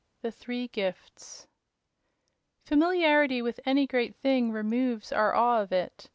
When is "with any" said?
3.43-3.85